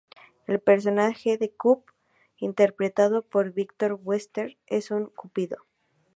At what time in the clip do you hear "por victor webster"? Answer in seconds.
3.21-4.57